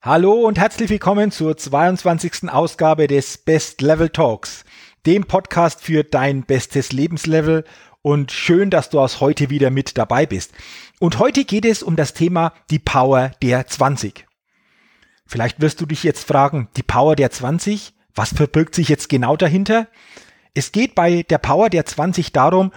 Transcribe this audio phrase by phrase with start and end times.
[0.00, 2.50] Hallo und herzlich willkommen zur 22.
[2.50, 4.64] Ausgabe des Best Level Talks,
[5.06, 7.64] dem Podcast für dein bestes Lebenslevel
[8.00, 10.52] und schön, dass du aus heute wieder mit dabei bist.
[11.00, 14.24] Und heute geht es um das Thema die Power der 20.
[15.26, 19.36] Vielleicht wirst du dich jetzt fragen, die Power der 20, was verbirgt sich jetzt genau
[19.36, 19.88] dahinter?
[20.54, 22.70] Es geht bei der Power der 20 darum,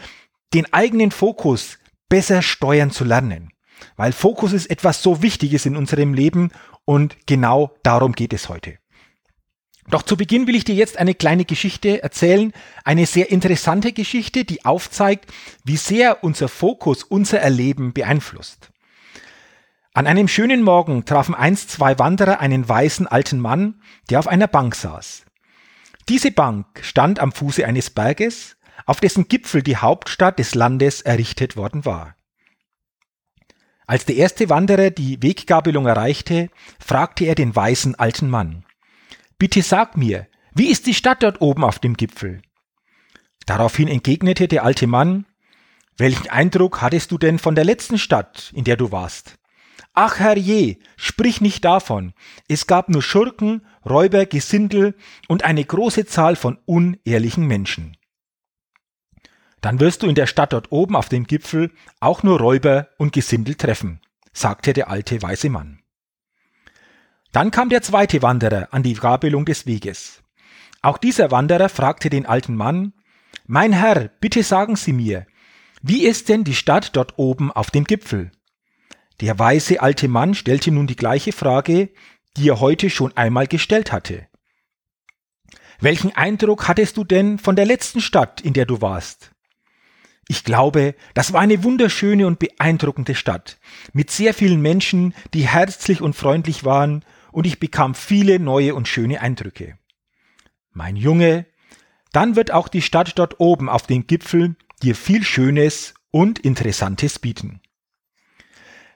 [0.55, 1.77] den eigenen Fokus
[2.10, 3.51] besser steuern zu lernen.
[3.96, 6.51] Weil Fokus ist etwas so Wichtiges in unserem Leben
[6.85, 8.77] und genau darum geht es heute.
[9.90, 14.46] Doch zu Beginn will ich dir jetzt eine kleine Geschichte erzählen, eine sehr interessante Geschichte,
[14.46, 15.32] die aufzeigt,
[15.63, 18.71] wie sehr unser Fokus unser Erleben beeinflusst.
[19.93, 24.48] An einem schönen Morgen trafen einst zwei Wanderer einen weißen alten Mann, der auf einer
[24.48, 25.26] Bank saß.
[26.07, 31.57] Diese Bank stand am Fuße eines Berges, auf dessen Gipfel die Hauptstadt des Landes errichtet
[31.57, 32.16] worden war.
[33.91, 38.63] Als der erste Wanderer die Weggabelung erreichte, fragte er den weißen alten Mann.
[39.37, 42.41] Bitte sag mir, wie ist die Stadt dort oben auf dem Gipfel?
[43.45, 45.25] Daraufhin entgegnete der alte Mann,
[45.98, 49.35] welchen Eindruck hattest du denn von der letzten Stadt, in der du warst?
[49.93, 52.13] Ach herrje, sprich nicht davon.
[52.48, 54.95] Es gab nur Schurken, Räuber, Gesindel
[55.27, 57.98] und eine große Zahl von unehrlichen Menschen
[59.62, 63.13] dann wirst du in der Stadt dort oben auf dem Gipfel auch nur Räuber und
[63.13, 64.01] Gesindel treffen,
[64.34, 65.81] sagte der alte weise Mann.
[67.31, 70.22] Dann kam der zweite Wanderer an die Gabelung des Weges.
[70.81, 72.94] Auch dieser Wanderer fragte den alten Mann,
[73.45, 75.27] Mein Herr, bitte sagen Sie mir,
[75.81, 78.31] wie ist denn die Stadt dort oben auf dem Gipfel?
[79.22, 81.89] Der weise alte Mann stellte nun die gleiche Frage,
[82.38, 84.28] die er heute schon einmal gestellt hatte.
[85.79, 89.30] Welchen Eindruck hattest du denn von der letzten Stadt, in der du warst?
[90.27, 93.59] Ich glaube, das war eine wunderschöne und beeindruckende Stadt,
[93.93, 98.87] mit sehr vielen Menschen, die herzlich und freundlich waren, und ich bekam viele neue und
[98.87, 99.77] schöne Eindrücke.
[100.73, 101.45] Mein Junge,
[102.11, 107.19] dann wird auch die Stadt dort oben auf dem Gipfel dir viel Schönes und Interessantes
[107.19, 107.61] bieten.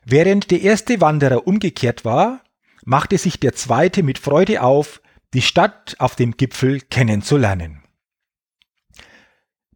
[0.04, 2.42] Während der erste Wanderer umgekehrt war,
[2.84, 5.02] machte sich der zweite mit Freude auf,
[5.34, 7.85] die Stadt auf dem Gipfel kennenzulernen.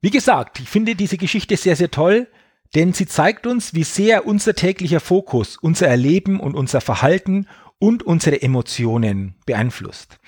[0.01, 2.27] Wie gesagt, ich finde diese Geschichte sehr, sehr toll,
[2.75, 7.47] denn sie zeigt uns, wie sehr unser täglicher Fokus unser Erleben und unser Verhalten
[7.79, 10.19] und unsere Emotionen beeinflusst.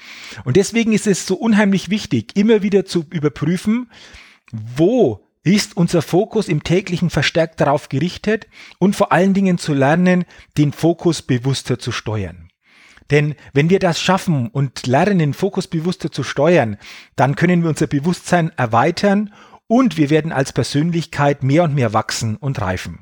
[0.43, 3.89] Und deswegen ist es so unheimlich wichtig, immer wieder zu überprüfen,
[4.51, 8.47] wo ist unser Fokus im täglichen verstärkt darauf gerichtet
[8.79, 10.25] und vor allen Dingen zu lernen,
[10.57, 12.49] den Fokus bewusster zu steuern.
[13.09, 16.77] Denn wenn wir das schaffen und lernen, den Fokus bewusster zu steuern,
[17.15, 19.33] dann können wir unser Bewusstsein erweitern
[19.71, 22.99] und wir werden als Persönlichkeit mehr und mehr wachsen und reifen.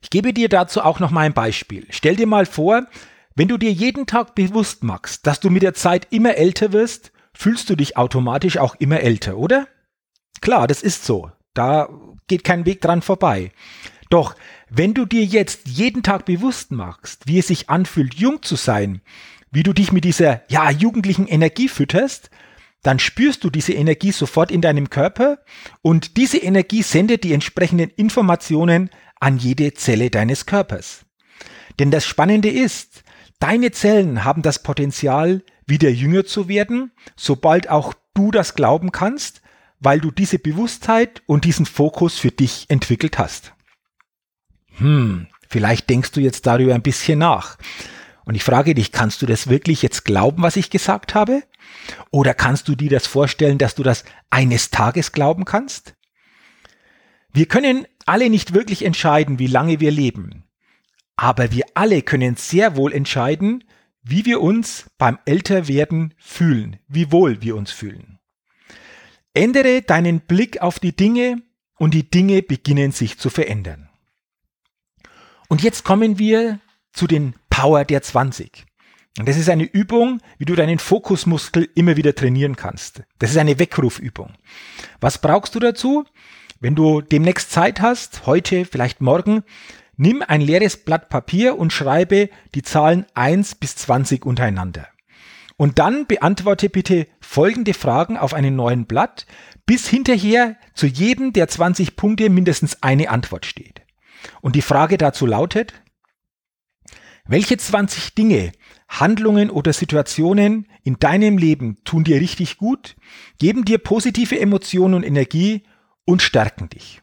[0.00, 1.86] Ich gebe dir dazu auch noch mal ein Beispiel.
[1.90, 2.88] Stell dir mal vor,
[3.36, 7.12] wenn du dir jeden Tag bewusst machst, dass du mit der Zeit immer älter wirst,
[7.34, 9.68] fühlst du dich automatisch auch immer älter, oder?
[10.40, 11.30] Klar, das ist so.
[11.54, 11.88] Da
[12.26, 13.52] geht kein Weg dran vorbei.
[14.10, 14.34] Doch
[14.70, 19.02] wenn du dir jetzt jeden Tag bewusst machst, wie es sich anfühlt, jung zu sein,
[19.52, 22.28] wie du dich mit dieser ja jugendlichen Energie fütterst,
[22.82, 25.38] dann spürst du diese Energie sofort in deinem Körper
[25.82, 31.04] und diese Energie sendet die entsprechenden Informationen an jede Zelle deines Körpers.
[31.78, 33.04] Denn das Spannende ist,
[33.38, 39.42] deine Zellen haben das Potenzial, wieder jünger zu werden, sobald auch du das glauben kannst,
[39.78, 43.54] weil du diese Bewusstheit und diesen Fokus für dich entwickelt hast.
[44.76, 47.58] Hm, vielleicht denkst du jetzt darüber ein bisschen nach.
[48.24, 51.42] Und ich frage dich, kannst du das wirklich jetzt glauben, was ich gesagt habe?
[52.10, 55.94] Oder kannst du dir das vorstellen, dass du das eines Tages glauben kannst?
[57.32, 60.44] Wir können alle nicht wirklich entscheiden, wie lange wir leben.
[61.16, 63.64] Aber wir alle können sehr wohl entscheiden,
[64.02, 68.18] wie wir uns beim Älterwerden fühlen, wie wohl wir uns fühlen.
[69.34, 71.42] Ändere deinen Blick auf die Dinge
[71.78, 73.88] und die Dinge beginnen sich zu verändern.
[75.48, 76.60] Und jetzt kommen wir
[76.92, 78.66] zu den Power der 20.
[79.18, 83.02] Und das ist eine Übung, wie du deinen Fokusmuskel immer wieder trainieren kannst.
[83.18, 84.34] Das ist eine Weckrufübung.
[85.00, 86.04] Was brauchst du dazu?
[86.60, 89.44] Wenn du demnächst Zeit hast, heute, vielleicht morgen,
[89.96, 94.88] Nimm ein leeres Blatt Papier und schreibe die Zahlen 1 bis 20 untereinander.
[95.56, 99.26] Und dann beantworte bitte folgende Fragen auf einem neuen Blatt,
[99.66, 103.82] bis hinterher zu jedem der 20 Punkte mindestens eine Antwort steht.
[104.40, 105.74] Und die Frage dazu lautet,
[107.24, 108.52] welche 20 Dinge,
[108.88, 112.96] Handlungen oder Situationen in deinem Leben tun dir richtig gut,
[113.38, 115.62] geben dir positive Emotionen und Energie
[116.04, 117.00] und stärken dich?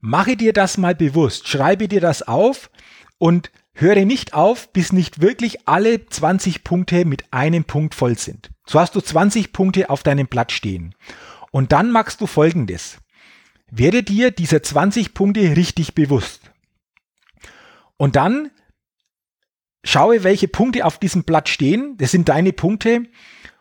[0.00, 2.70] Mache dir das mal bewusst, schreibe dir das auf
[3.18, 8.50] und höre nicht auf, bis nicht wirklich alle 20 Punkte mit einem Punkt voll sind.
[8.66, 10.94] So hast du 20 Punkte auf deinem Blatt stehen.
[11.50, 12.98] Und dann machst du folgendes.
[13.70, 16.50] Werde dir dieser 20 Punkte richtig bewusst.
[17.96, 18.50] Und dann
[19.86, 21.96] schaue, welche Punkte auf diesem Blatt stehen.
[21.98, 23.04] Das sind deine Punkte.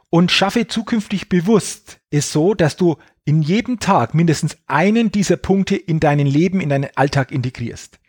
[0.09, 5.75] Und schaffe zukünftig bewusst es so, dass du in jedem Tag mindestens einen dieser Punkte
[5.75, 7.99] in deinen Leben, in deinen Alltag integrierst.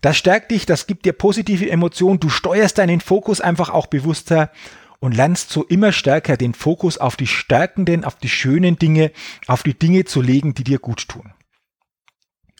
[0.00, 4.50] Das stärkt dich, das gibt dir positive Emotionen, du steuerst deinen Fokus einfach auch bewusster
[4.98, 9.12] und lernst so immer stärker den Fokus auf die stärkenden, auf die schönen Dinge,
[9.46, 11.32] auf die Dinge zu legen, die dir gut tun.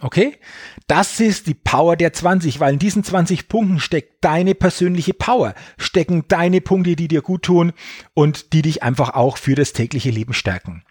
[0.00, 0.38] Okay?
[0.86, 5.54] Das ist die Power der 20, weil in diesen 20 Punkten steckt deine persönliche Power,
[5.78, 7.72] stecken deine Punkte, die dir gut tun
[8.14, 10.84] und die dich einfach auch für das tägliche Leben stärken.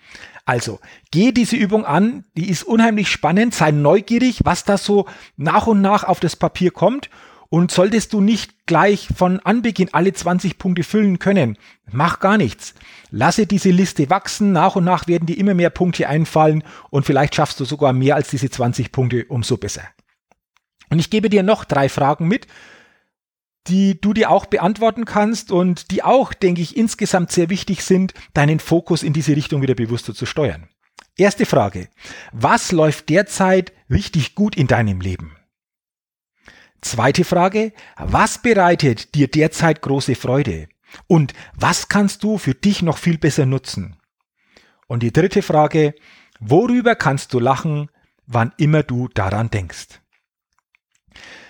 [0.46, 0.80] Also,
[1.12, 5.06] geh diese Übung an, die ist unheimlich spannend, sei neugierig, was da so
[5.38, 7.10] nach und nach auf das Papier kommt
[7.50, 11.58] und solltest du nicht gleich von Anbeginn alle 20 Punkte füllen können,
[11.92, 12.76] mach gar nichts.
[13.10, 17.36] Lasse diese Liste wachsen, nach und nach werden dir immer mehr Punkte einfallen und vielleicht
[17.36, 19.84] schaffst du sogar mehr als diese 20 Punkte, umso besser.
[20.90, 22.48] Und ich gebe dir noch drei Fragen mit,
[23.68, 28.14] die du dir auch beantworten kannst und die auch, denke ich, insgesamt sehr wichtig sind,
[28.34, 30.68] deinen Fokus in diese Richtung wieder bewusster zu steuern.
[31.18, 31.90] Erste Frage.
[32.32, 35.39] Was läuft derzeit richtig gut in deinem Leben?
[36.82, 40.70] Zweite Frage, was bereitet dir derzeit große Freude?
[41.08, 43.98] Und was kannst du für dich noch viel besser nutzen?
[44.88, 45.94] Und die dritte Frage,
[46.40, 47.90] worüber kannst du lachen,
[48.26, 50.00] wann immer du daran denkst?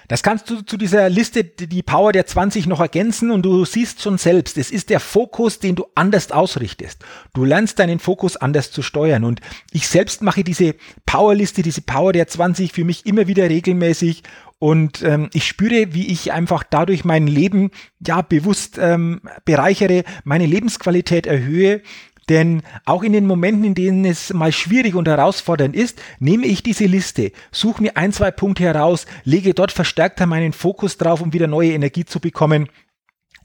[0.09, 4.01] Das kannst du zu dieser Liste die Power der 20 noch ergänzen und du siehst
[4.01, 7.05] schon selbst, es ist der Fokus, den du anders ausrichtest.
[7.35, 9.39] Du lernst deinen Fokus anders zu steuern und
[9.71, 10.73] ich selbst mache diese
[11.05, 14.23] Powerliste, diese Power der 20 für mich immer wieder regelmäßig
[14.59, 17.71] und ähm, ich spüre, wie ich einfach dadurch mein Leben
[18.05, 21.81] ja bewusst ähm, bereichere, meine Lebensqualität erhöhe.
[22.29, 26.61] Denn auch in den Momenten, in denen es mal schwierig und herausfordernd ist, nehme ich
[26.61, 31.33] diese Liste, suche mir ein, zwei Punkte heraus, lege dort verstärkter meinen Fokus drauf, um
[31.33, 32.69] wieder neue Energie zu bekommen.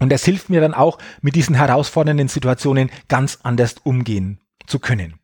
[0.00, 5.14] Und das hilft mir dann auch, mit diesen herausfordernden Situationen ganz anders umgehen zu können.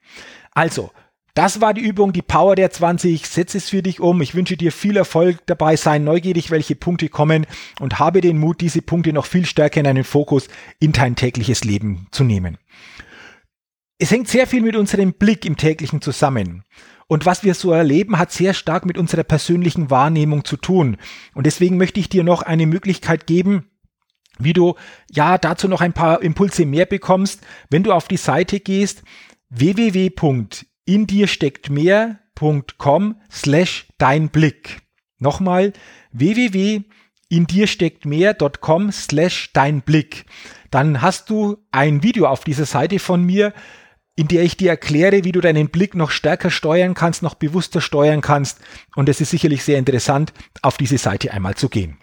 [0.52, 0.90] Also,
[1.34, 3.26] das war die Übung, die Power der 20.
[3.26, 4.20] Setz es für dich um.
[4.20, 5.76] Ich wünsche dir viel Erfolg dabei.
[5.76, 7.46] Sei neugierig, welche Punkte kommen
[7.78, 10.48] und habe den Mut, diese Punkte noch viel stärker in deinen Fokus
[10.80, 12.58] in dein tägliches Leben zu nehmen.
[14.02, 16.64] Es hängt sehr viel mit unserem Blick im täglichen zusammen.
[17.06, 20.97] Und was wir so erleben, hat sehr stark mit unserer persönlichen Wahrnehmung zu tun.
[21.35, 23.69] Und deswegen möchte ich dir noch eine Möglichkeit geben,
[24.38, 24.75] wie du
[25.11, 29.02] ja dazu noch ein paar Impulse mehr bekommst, wenn du auf die Seite gehst
[29.50, 30.11] www
[30.87, 34.81] in dir steckt mehr.com slash dein Blick.
[35.19, 35.74] Nochmal
[36.13, 36.84] www
[37.29, 40.24] in dir steckt mehr.com slash dein Blick.
[40.70, 43.53] Dann hast du ein Video auf dieser Seite von mir,
[44.20, 47.81] in der ich dir erkläre, wie du deinen Blick noch stärker steuern kannst, noch bewusster
[47.81, 48.58] steuern kannst.
[48.94, 51.96] Und es ist sicherlich sehr interessant, auf diese Seite einmal zu gehen.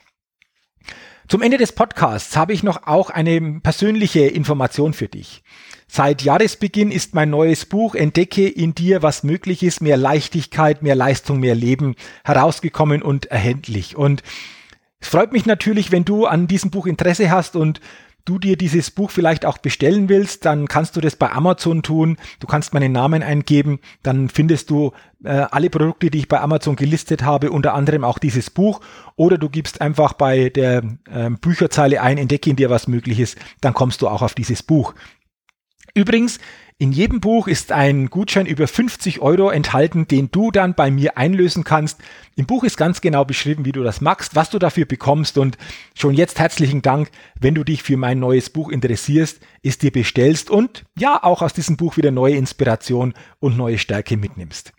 [1.28, 5.44] Zum Ende des Podcasts habe ich noch auch eine persönliche Information für dich.
[5.88, 10.96] Seit Jahresbeginn ist mein neues Buch Entdecke in dir, was möglich ist, mehr Leichtigkeit, mehr
[10.96, 11.94] Leistung, mehr Leben
[12.24, 13.96] herausgekommen und erhältlich.
[13.96, 14.24] Und
[15.00, 17.80] es freut mich natürlich, wenn du an diesem Buch Interesse hast und
[18.28, 22.18] du dir dieses Buch vielleicht auch bestellen willst, dann kannst du das bei Amazon tun.
[22.40, 24.92] Du kannst meinen Namen eingeben, dann findest du
[25.24, 28.82] äh, alle Produkte, die ich bei Amazon gelistet habe, unter anderem auch dieses Buch.
[29.16, 33.38] Oder du gibst einfach bei der äh, Bücherzeile ein, entdecke in dir was möglich ist,
[33.62, 34.94] dann kommst du auch auf dieses Buch.
[35.98, 36.38] Übrigens,
[36.78, 41.18] in jedem Buch ist ein Gutschein über 50 Euro enthalten, den du dann bei mir
[41.18, 42.00] einlösen kannst.
[42.36, 45.58] Im Buch ist ganz genau beschrieben, wie du das machst, was du dafür bekommst und
[45.96, 50.52] schon jetzt herzlichen Dank, wenn du dich für mein neues Buch interessierst, es dir bestellst
[50.52, 54.74] und ja, auch aus diesem Buch wieder neue Inspiration und neue Stärke mitnimmst.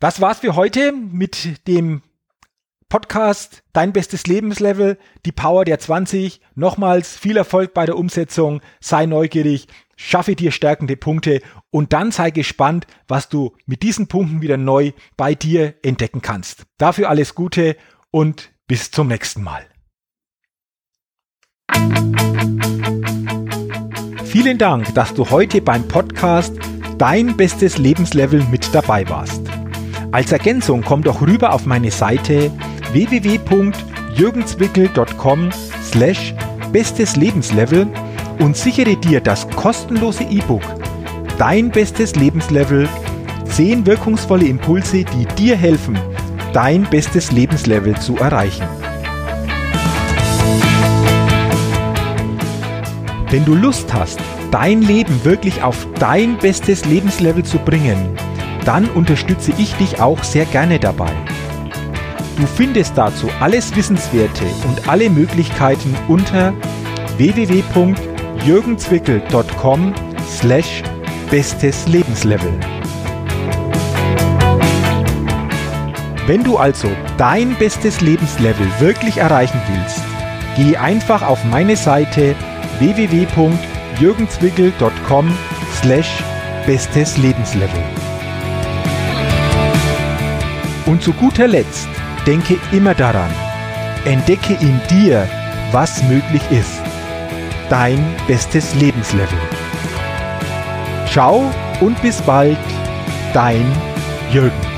[0.00, 2.02] Das war's für heute mit dem
[2.92, 6.42] Podcast, dein bestes Lebenslevel, die Power der 20.
[6.54, 12.30] Nochmals viel Erfolg bei der Umsetzung, sei neugierig, schaffe dir stärkende Punkte und dann sei
[12.30, 16.66] gespannt, was du mit diesen Punkten wieder neu bei dir entdecken kannst.
[16.76, 17.78] Dafür alles Gute
[18.10, 19.64] und bis zum nächsten Mal.
[24.26, 26.54] Vielen Dank, dass du heute beim Podcast
[26.98, 29.40] Dein bestes Lebenslevel mit dabei warst.
[30.12, 32.52] Als Ergänzung komm doch rüber auf meine Seite
[32.92, 35.50] www.jürgenswickel.com
[35.82, 36.34] slash
[36.72, 37.88] bestes Lebenslevel
[38.38, 40.62] und sichere dir das kostenlose E-Book
[41.38, 42.88] Dein bestes Lebenslevel
[43.46, 45.98] 10 wirkungsvolle Impulse, die dir helfen,
[46.52, 48.66] dein bestes Lebenslevel zu erreichen.
[53.30, 54.20] Wenn du Lust hast,
[54.50, 58.10] dein Leben wirklich auf dein bestes Lebenslevel zu bringen,
[58.64, 61.10] dann unterstütze ich dich auch sehr gerne dabei.
[62.36, 66.54] Du findest dazu alles Wissenswerte und alle Möglichkeiten unter
[67.18, 69.92] www.jürgenzwickel.com
[70.28, 70.82] slash
[71.30, 72.52] bestes Lebenslevel.
[76.26, 80.00] Wenn du also dein bestes Lebenslevel wirklich erreichen willst,
[80.56, 82.36] geh einfach auf meine Seite
[82.78, 85.36] www.jürgenzwickel.com
[85.80, 86.22] slash
[86.64, 87.82] bestes Lebenslevel.
[90.86, 91.88] Und zu guter Letzt
[92.26, 93.30] denke immer daran,
[94.04, 95.28] entdecke in dir,
[95.70, 96.80] was möglich ist.
[97.68, 99.38] Dein bestes Lebenslevel.
[101.06, 101.50] Ciao
[101.80, 102.58] und bis bald,
[103.32, 103.66] dein
[104.30, 104.71] Jürgen.